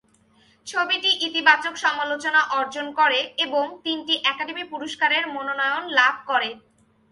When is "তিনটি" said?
3.83-4.13